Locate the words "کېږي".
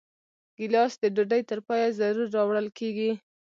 2.77-3.11